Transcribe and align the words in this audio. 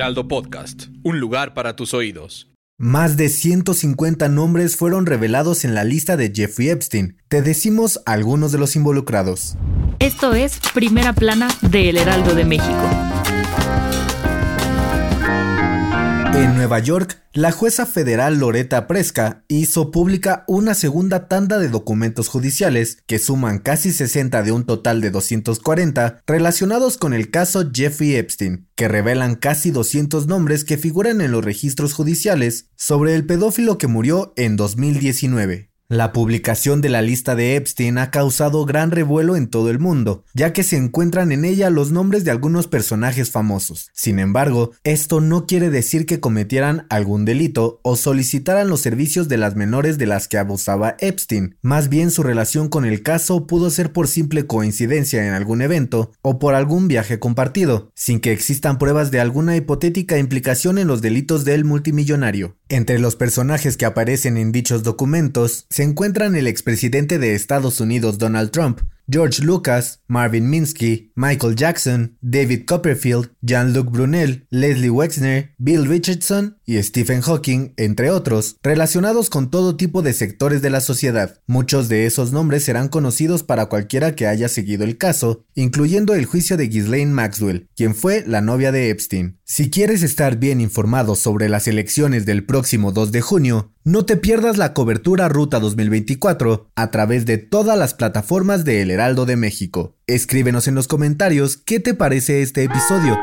Heraldo 0.00 0.28
Podcast, 0.28 0.84
un 1.02 1.20
lugar 1.20 1.52
para 1.52 1.76
tus 1.76 1.92
oídos. 1.92 2.50
Más 2.78 3.18
de 3.18 3.28
150 3.28 4.30
nombres 4.30 4.76
fueron 4.76 5.04
revelados 5.04 5.62
en 5.66 5.74
la 5.74 5.84
lista 5.84 6.16
de 6.16 6.32
Jeffrey 6.34 6.70
Epstein. 6.70 7.18
Te 7.28 7.42
decimos 7.42 8.00
algunos 8.06 8.50
de 8.50 8.56
los 8.56 8.76
involucrados. 8.76 9.58
Esto 9.98 10.32
es 10.32 10.58
Primera 10.72 11.12
Plana 11.12 11.48
de 11.60 11.90
El 11.90 11.98
Heraldo 11.98 12.34
de 12.34 12.46
México. 12.46 13.19
En 16.34 16.54
Nueva 16.54 16.78
York, 16.78 17.20
la 17.32 17.50
jueza 17.50 17.86
federal 17.86 18.38
Loretta 18.38 18.86
Presca 18.86 19.44
hizo 19.48 19.90
pública 19.90 20.44
una 20.46 20.74
segunda 20.74 21.28
tanda 21.28 21.58
de 21.58 21.68
documentos 21.68 22.28
judiciales 22.28 22.98
que 23.06 23.18
suman 23.18 23.58
casi 23.58 23.92
60 23.92 24.42
de 24.42 24.52
un 24.52 24.64
total 24.64 25.00
de 25.00 25.10
240 25.10 26.22
relacionados 26.26 26.96
con 26.96 27.14
el 27.14 27.30
caso 27.30 27.70
Jeffrey 27.72 28.14
Epstein, 28.14 28.68
que 28.76 28.88
revelan 28.88 29.34
casi 29.34 29.70
200 29.70 30.26
nombres 30.26 30.64
que 30.64 30.78
figuran 30.78 31.20
en 31.20 31.32
los 31.32 31.44
registros 31.44 31.92
judiciales 31.92 32.70
sobre 32.76 33.14
el 33.14 33.26
pedófilo 33.26 33.76
que 33.76 33.86
murió 33.86 34.32
en 34.36 34.56
2019. 34.56 35.69
La 35.90 36.12
publicación 36.12 36.80
de 36.82 36.88
la 36.88 37.02
lista 37.02 37.34
de 37.34 37.56
Epstein 37.56 37.98
ha 37.98 38.12
causado 38.12 38.64
gran 38.64 38.92
revuelo 38.92 39.34
en 39.34 39.48
todo 39.48 39.70
el 39.70 39.80
mundo, 39.80 40.24
ya 40.34 40.52
que 40.52 40.62
se 40.62 40.76
encuentran 40.76 41.32
en 41.32 41.44
ella 41.44 41.68
los 41.68 41.90
nombres 41.90 42.22
de 42.22 42.30
algunos 42.30 42.68
personajes 42.68 43.32
famosos. 43.32 43.90
Sin 43.92 44.20
embargo, 44.20 44.70
esto 44.84 45.20
no 45.20 45.48
quiere 45.48 45.68
decir 45.68 46.06
que 46.06 46.20
cometieran 46.20 46.86
algún 46.90 47.24
delito 47.24 47.80
o 47.82 47.96
solicitaran 47.96 48.68
los 48.68 48.82
servicios 48.82 49.26
de 49.26 49.38
las 49.38 49.56
menores 49.56 49.98
de 49.98 50.06
las 50.06 50.28
que 50.28 50.38
abusaba 50.38 50.94
Epstein. 51.00 51.56
Más 51.60 51.88
bien 51.88 52.12
su 52.12 52.22
relación 52.22 52.68
con 52.68 52.84
el 52.84 53.02
caso 53.02 53.48
pudo 53.48 53.68
ser 53.68 53.92
por 53.92 54.06
simple 54.06 54.46
coincidencia 54.46 55.26
en 55.26 55.34
algún 55.34 55.60
evento 55.60 56.12
o 56.22 56.38
por 56.38 56.54
algún 56.54 56.86
viaje 56.86 57.18
compartido, 57.18 57.90
sin 57.96 58.20
que 58.20 58.30
existan 58.30 58.78
pruebas 58.78 59.10
de 59.10 59.18
alguna 59.18 59.56
hipotética 59.56 60.18
implicación 60.18 60.78
en 60.78 60.86
los 60.86 61.02
delitos 61.02 61.44
del 61.44 61.64
multimillonario. 61.64 62.54
Entre 62.68 63.00
los 63.00 63.16
personajes 63.16 63.76
que 63.76 63.86
aparecen 63.86 64.36
en 64.36 64.52
dichos 64.52 64.84
documentos 64.84 65.66
se 65.80 65.84
encuentran 65.84 66.36
el 66.36 66.46
expresidente 66.46 67.18
de 67.18 67.34
Estados 67.34 67.80
Unidos 67.80 68.18
Donald 68.18 68.50
Trump, 68.50 68.80
George 69.08 69.42
Lucas, 69.42 70.02
Marvin 70.08 70.50
Minsky, 70.50 71.10
Michael 71.16 71.56
Jackson, 71.56 72.18
David 72.20 72.66
Copperfield, 72.66 73.30
Jean-Luc 73.40 73.90
Brunel, 73.90 74.46
Leslie 74.50 74.90
Wexner, 74.90 75.54
Bill 75.56 75.86
Richardson 75.86 76.58
y 76.66 76.80
Stephen 76.82 77.22
Hawking, 77.22 77.72
entre 77.78 78.10
otros, 78.10 78.58
relacionados 78.62 79.30
con 79.30 79.50
todo 79.50 79.78
tipo 79.78 80.02
de 80.02 80.12
sectores 80.12 80.60
de 80.60 80.68
la 80.68 80.82
sociedad. 80.82 81.40
Muchos 81.46 81.88
de 81.88 82.04
esos 82.04 82.30
nombres 82.30 82.62
serán 82.62 82.88
conocidos 82.88 83.42
para 83.42 83.66
cualquiera 83.66 84.14
que 84.14 84.26
haya 84.26 84.50
seguido 84.50 84.84
el 84.84 84.98
caso, 84.98 85.46
incluyendo 85.54 86.14
el 86.14 86.26
juicio 86.26 86.58
de 86.58 86.68
Ghislaine 86.68 87.12
Maxwell, 87.12 87.70
quien 87.74 87.94
fue 87.94 88.22
la 88.26 88.42
novia 88.42 88.70
de 88.70 88.90
Epstein. 88.90 89.39
Si 89.52 89.68
quieres 89.68 90.04
estar 90.04 90.36
bien 90.36 90.60
informado 90.60 91.16
sobre 91.16 91.48
las 91.48 91.66
elecciones 91.66 92.24
del 92.24 92.44
próximo 92.44 92.92
2 92.92 93.10
de 93.10 93.20
junio, 93.20 93.72
no 93.82 94.06
te 94.06 94.16
pierdas 94.16 94.58
la 94.58 94.74
cobertura 94.74 95.28
Ruta 95.28 95.58
2024 95.58 96.70
a 96.76 96.90
través 96.92 97.26
de 97.26 97.38
todas 97.38 97.76
las 97.76 97.92
plataformas 97.94 98.64
de 98.64 98.80
El 98.80 98.92
Heraldo 98.92 99.26
de 99.26 99.34
México. 99.34 99.96
Escríbenos 100.06 100.68
en 100.68 100.76
los 100.76 100.86
comentarios 100.86 101.56
qué 101.56 101.80
te 101.80 101.94
parece 101.94 102.42
este 102.42 102.62
episodio. 102.62 103.18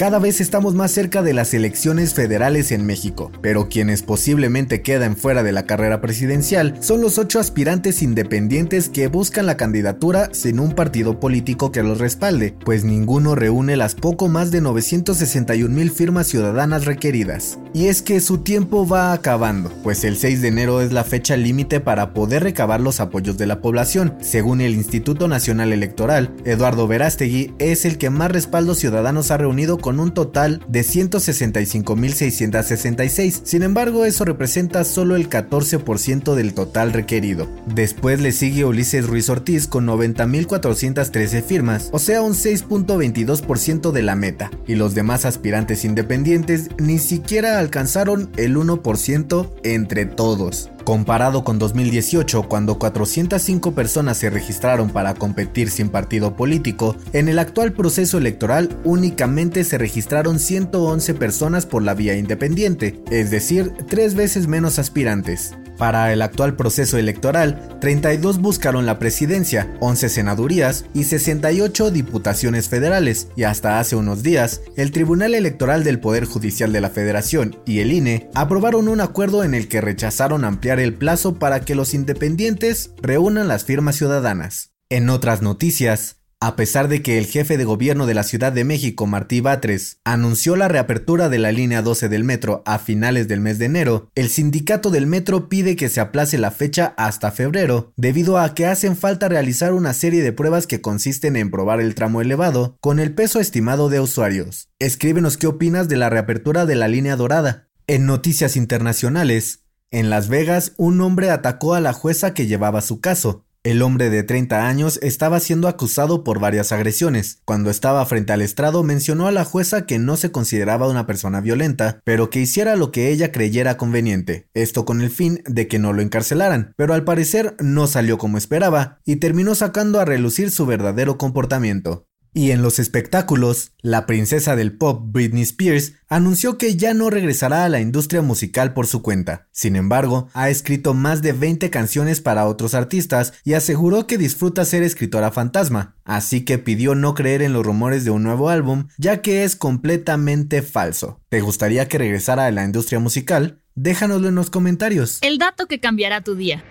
Cada 0.00 0.18
vez 0.18 0.40
estamos 0.40 0.74
más 0.74 0.92
cerca 0.92 1.20
de 1.20 1.34
las 1.34 1.52
elecciones 1.52 2.14
federales 2.14 2.72
en 2.72 2.86
México, 2.86 3.30
pero 3.42 3.68
quienes 3.68 4.02
posiblemente 4.02 4.80
quedan 4.80 5.14
fuera 5.14 5.42
de 5.42 5.52
la 5.52 5.66
carrera 5.66 6.00
presidencial 6.00 6.82
son 6.82 7.02
los 7.02 7.18
ocho 7.18 7.38
aspirantes 7.38 8.00
independientes 8.00 8.88
que 8.88 9.08
buscan 9.08 9.44
la 9.44 9.58
candidatura 9.58 10.30
sin 10.32 10.58
un 10.58 10.72
partido 10.72 11.20
político 11.20 11.70
que 11.70 11.82
los 11.82 11.98
respalde, 11.98 12.54
pues 12.64 12.82
ninguno 12.82 13.34
reúne 13.34 13.76
las 13.76 13.94
poco 13.94 14.28
más 14.28 14.50
de 14.50 14.62
961 14.62 15.68
mil 15.68 15.90
firmas 15.90 16.28
ciudadanas 16.28 16.86
requeridas. 16.86 17.58
Y 17.72 17.86
es 17.86 18.02
que 18.02 18.20
su 18.20 18.38
tiempo 18.38 18.84
va 18.86 19.12
acabando, 19.12 19.70
pues 19.84 20.02
el 20.02 20.16
6 20.16 20.42
de 20.42 20.48
enero 20.48 20.80
es 20.80 20.92
la 20.92 21.04
fecha 21.04 21.36
límite 21.36 21.78
para 21.78 22.12
poder 22.12 22.42
recabar 22.42 22.80
los 22.80 22.98
apoyos 22.98 23.38
de 23.38 23.46
la 23.46 23.60
población. 23.60 24.16
Según 24.20 24.60
el 24.60 24.74
Instituto 24.74 25.28
Nacional 25.28 25.72
Electoral, 25.72 26.34
Eduardo 26.44 26.88
Verástegui 26.88 27.54
es 27.60 27.84
el 27.84 27.96
que 27.96 28.10
más 28.10 28.32
respaldos 28.32 28.78
ciudadanos 28.78 29.30
ha 29.30 29.36
reunido 29.36 29.78
con 29.78 30.00
un 30.00 30.12
total 30.12 30.64
de 30.66 30.80
165.666. 30.80 33.42
Sin 33.44 33.62
embargo, 33.62 34.04
eso 34.04 34.24
representa 34.24 34.82
solo 34.82 35.14
el 35.14 35.28
14% 35.28 36.34
del 36.34 36.54
total 36.54 36.92
requerido. 36.92 37.46
Después 37.72 38.20
le 38.20 38.32
sigue 38.32 38.64
Ulises 38.64 39.06
Ruiz 39.06 39.28
Ortiz 39.28 39.68
con 39.68 39.86
90.413 39.86 41.42
firmas, 41.42 41.88
o 41.92 42.00
sea 42.00 42.22
un 42.22 42.32
6.22% 42.32 43.92
de 43.92 44.02
la 44.02 44.16
meta, 44.16 44.50
y 44.66 44.74
los 44.74 44.94
demás 44.94 45.24
aspirantes 45.24 45.84
independientes 45.84 46.70
ni 46.78 46.98
siquiera 46.98 47.59
alcanzaron 47.60 48.30
el 48.36 48.56
1% 48.56 49.50
entre 49.62 50.06
todos. 50.06 50.70
Comparado 50.84 51.44
con 51.44 51.58
2018, 51.58 52.48
cuando 52.48 52.78
405 52.78 53.72
personas 53.72 54.16
se 54.16 54.30
registraron 54.30 54.90
para 54.90 55.14
competir 55.14 55.70
sin 55.70 55.88
partido 55.88 56.34
político, 56.34 56.96
en 57.12 57.28
el 57.28 57.38
actual 57.38 57.72
proceso 57.72 58.18
electoral 58.18 58.76
únicamente 58.84 59.62
se 59.62 59.78
registraron 59.78 60.38
111 60.38 61.14
personas 61.14 61.66
por 61.66 61.82
la 61.82 61.94
vía 61.94 62.16
independiente, 62.16 63.00
es 63.10 63.30
decir, 63.30 63.72
tres 63.88 64.14
veces 64.14 64.48
menos 64.48 64.78
aspirantes. 64.78 65.54
Para 65.80 66.12
el 66.12 66.20
actual 66.20 66.56
proceso 66.56 66.98
electoral, 66.98 67.78
32 67.80 68.42
buscaron 68.42 68.84
la 68.84 68.98
presidencia, 68.98 69.74
11 69.80 70.10
senadurías 70.10 70.84
y 70.92 71.04
68 71.04 71.90
diputaciones 71.90 72.68
federales, 72.68 73.28
y 73.34 73.44
hasta 73.44 73.80
hace 73.80 73.96
unos 73.96 74.22
días, 74.22 74.60
el 74.76 74.92
Tribunal 74.92 75.34
Electoral 75.34 75.82
del 75.82 75.98
Poder 75.98 76.26
Judicial 76.26 76.70
de 76.74 76.82
la 76.82 76.90
Federación 76.90 77.56
y 77.64 77.78
el 77.78 77.92
INE 77.92 78.28
aprobaron 78.34 78.88
un 78.88 79.00
acuerdo 79.00 79.42
en 79.42 79.54
el 79.54 79.68
que 79.68 79.80
rechazaron 79.80 80.44
ampliar 80.44 80.80
el 80.80 80.92
plazo 80.92 81.38
para 81.38 81.60
que 81.60 81.74
los 81.74 81.94
independientes 81.94 82.90
reúnan 83.00 83.48
las 83.48 83.64
firmas 83.64 83.96
ciudadanas. 83.96 84.72
En 84.90 85.08
otras 85.08 85.40
noticias, 85.40 86.19
a 86.42 86.56
pesar 86.56 86.88
de 86.88 87.02
que 87.02 87.18
el 87.18 87.26
jefe 87.26 87.58
de 87.58 87.64
gobierno 87.64 88.06
de 88.06 88.14
la 88.14 88.22
Ciudad 88.22 88.50
de 88.50 88.64
México, 88.64 89.06
Martí 89.06 89.42
Batres, 89.42 89.98
anunció 90.04 90.56
la 90.56 90.68
reapertura 90.68 91.28
de 91.28 91.38
la 91.38 91.52
línea 91.52 91.82
12 91.82 92.08
del 92.08 92.24
metro 92.24 92.62
a 92.64 92.78
finales 92.78 93.28
del 93.28 93.40
mes 93.40 93.58
de 93.58 93.66
enero, 93.66 94.10
el 94.14 94.30
sindicato 94.30 94.90
del 94.90 95.06
metro 95.06 95.50
pide 95.50 95.76
que 95.76 95.90
se 95.90 96.00
aplace 96.00 96.38
la 96.38 96.50
fecha 96.50 96.94
hasta 96.96 97.30
febrero, 97.30 97.92
debido 97.96 98.38
a 98.38 98.54
que 98.54 98.64
hacen 98.64 98.96
falta 98.96 99.28
realizar 99.28 99.74
una 99.74 99.92
serie 99.92 100.22
de 100.22 100.32
pruebas 100.32 100.66
que 100.66 100.80
consisten 100.80 101.36
en 101.36 101.50
probar 101.50 101.78
el 101.78 101.94
tramo 101.94 102.22
elevado 102.22 102.78
con 102.80 103.00
el 103.00 103.14
peso 103.14 103.38
estimado 103.38 103.90
de 103.90 104.00
usuarios. 104.00 104.70
Escríbenos 104.78 105.36
qué 105.36 105.46
opinas 105.46 105.88
de 105.88 105.98
la 105.98 106.08
reapertura 106.08 106.64
de 106.64 106.74
la 106.74 106.88
línea 106.88 107.16
dorada. 107.16 107.68
En 107.86 108.06
noticias 108.06 108.56
internacionales, 108.56 109.64
en 109.90 110.08
Las 110.08 110.28
Vegas, 110.28 110.72
un 110.78 111.02
hombre 111.02 111.30
atacó 111.30 111.74
a 111.74 111.80
la 111.80 111.92
jueza 111.92 112.32
que 112.32 112.46
llevaba 112.46 112.80
su 112.80 113.00
caso. 113.00 113.44
El 113.62 113.82
hombre 113.82 114.08
de 114.08 114.22
30 114.22 114.66
años 114.66 114.98
estaba 115.02 115.38
siendo 115.38 115.68
acusado 115.68 116.24
por 116.24 116.40
varias 116.40 116.72
agresiones. 116.72 117.42
Cuando 117.44 117.68
estaba 117.68 118.06
frente 118.06 118.32
al 118.32 118.40
estrado 118.40 118.82
mencionó 118.82 119.26
a 119.26 119.32
la 119.32 119.44
jueza 119.44 119.84
que 119.84 119.98
no 119.98 120.16
se 120.16 120.32
consideraba 120.32 120.88
una 120.88 121.06
persona 121.06 121.42
violenta, 121.42 122.00
pero 122.02 122.30
que 122.30 122.40
hiciera 122.40 122.74
lo 122.74 122.90
que 122.90 123.10
ella 123.10 123.32
creyera 123.32 123.76
conveniente, 123.76 124.48
esto 124.54 124.86
con 124.86 125.02
el 125.02 125.10
fin 125.10 125.42
de 125.44 125.68
que 125.68 125.78
no 125.78 125.92
lo 125.92 126.00
encarcelaran, 126.00 126.72
pero 126.78 126.94
al 126.94 127.04
parecer 127.04 127.54
no 127.60 127.86
salió 127.86 128.16
como 128.16 128.38
esperaba 128.38 128.98
y 129.04 129.16
terminó 129.16 129.54
sacando 129.54 130.00
a 130.00 130.06
relucir 130.06 130.50
su 130.50 130.64
verdadero 130.64 131.18
comportamiento. 131.18 132.06
Y 132.32 132.52
en 132.52 132.62
los 132.62 132.78
espectáculos, 132.78 133.72
la 133.80 134.06
princesa 134.06 134.54
del 134.54 134.76
pop 134.76 135.02
Britney 135.06 135.42
Spears 135.42 135.94
anunció 136.08 136.58
que 136.58 136.76
ya 136.76 136.94
no 136.94 137.10
regresará 137.10 137.64
a 137.64 137.68
la 137.68 137.80
industria 137.80 138.22
musical 138.22 138.72
por 138.72 138.86
su 138.86 139.02
cuenta. 139.02 139.48
Sin 139.50 139.74
embargo, 139.74 140.28
ha 140.32 140.48
escrito 140.48 140.94
más 140.94 141.22
de 141.22 141.32
20 141.32 141.70
canciones 141.70 142.20
para 142.20 142.46
otros 142.46 142.74
artistas 142.74 143.32
y 143.42 143.54
aseguró 143.54 144.06
que 144.06 144.16
disfruta 144.16 144.64
ser 144.64 144.84
escritora 144.84 145.32
fantasma, 145.32 145.96
así 146.04 146.44
que 146.44 146.58
pidió 146.58 146.94
no 146.94 147.14
creer 147.14 147.42
en 147.42 147.52
los 147.52 147.66
rumores 147.66 148.04
de 148.04 148.10
un 148.10 148.22
nuevo 148.22 148.48
álbum, 148.48 148.86
ya 148.96 149.22
que 149.22 149.42
es 149.42 149.56
completamente 149.56 150.62
falso. 150.62 151.20
¿Te 151.30 151.40
gustaría 151.40 151.88
que 151.88 151.98
regresara 151.98 152.46
a 152.46 152.50
la 152.52 152.64
industria 152.64 153.00
musical? 153.00 153.60
Déjanoslo 153.74 154.28
en 154.28 154.36
los 154.36 154.50
comentarios. 154.50 155.18
El 155.22 155.38
dato 155.38 155.66
que 155.66 155.80
cambiará 155.80 156.22
tu 156.22 156.36
día. 156.36 156.62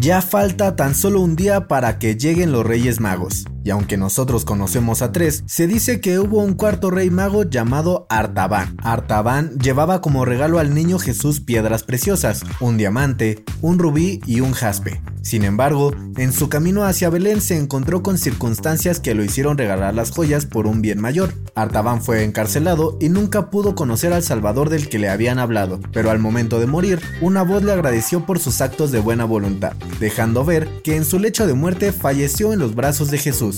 Ya 0.00 0.22
falta 0.22 0.76
tan 0.76 0.94
solo 0.94 1.20
un 1.20 1.34
día 1.34 1.66
para 1.66 1.98
que 1.98 2.14
lleguen 2.14 2.52
los 2.52 2.64
Reyes 2.64 3.00
Magos. 3.00 3.46
Y 3.68 3.70
aunque 3.70 3.98
nosotros 3.98 4.46
conocemos 4.46 5.02
a 5.02 5.12
tres, 5.12 5.44
se 5.44 5.66
dice 5.66 6.00
que 6.00 6.18
hubo 6.18 6.42
un 6.42 6.54
cuarto 6.54 6.90
rey 6.90 7.10
mago 7.10 7.42
llamado 7.42 8.06
Artaban. 8.08 8.74
Artaban 8.82 9.58
llevaba 9.58 10.00
como 10.00 10.24
regalo 10.24 10.58
al 10.58 10.72
niño 10.72 10.98
Jesús 10.98 11.40
piedras 11.42 11.82
preciosas, 11.82 12.44
un 12.60 12.78
diamante, 12.78 13.44
un 13.60 13.78
rubí 13.78 14.22
y 14.24 14.40
un 14.40 14.52
jaspe. 14.52 15.02
Sin 15.20 15.44
embargo, 15.44 15.92
en 16.16 16.32
su 16.32 16.48
camino 16.48 16.84
hacia 16.84 17.10
Belén 17.10 17.42
se 17.42 17.58
encontró 17.58 18.02
con 18.02 18.16
circunstancias 18.16 19.00
que 19.00 19.14
lo 19.14 19.22
hicieron 19.22 19.58
regalar 19.58 19.94
las 19.94 20.12
joyas 20.12 20.46
por 20.46 20.66
un 20.66 20.80
bien 20.80 20.98
mayor. 20.98 21.34
Artaban 21.54 22.00
fue 22.00 22.24
encarcelado 22.24 22.96
y 22.98 23.10
nunca 23.10 23.50
pudo 23.50 23.74
conocer 23.74 24.14
al 24.14 24.22
Salvador 24.22 24.70
del 24.70 24.88
que 24.88 24.98
le 24.98 25.10
habían 25.10 25.38
hablado, 25.38 25.80
pero 25.92 26.10
al 26.10 26.18
momento 26.18 26.60
de 26.60 26.66
morir, 26.66 27.02
una 27.20 27.42
voz 27.42 27.62
le 27.62 27.72
agradeció 27.72 28.24
por 28.24 28.38
sus 28.38 28.62
actos 28.62 28.90
de 28.90 29.00
buena 29.00 29.26
voluntad, 29.26 29.74
dejando 30.00 30.46
ver 30.46 30.80
que 30.82 30.96
en 30.96 31.04
su 31.04 31.18
lecho 31.18 31.46
de 31.46 31.52
muerte 31.52 31.92
falleció 31.92 32.54
en 32.54 32.60
los 32.60 32.74
brazos 32.74 33.10
de 33.10 33.18
Jesús. 33.18 33.57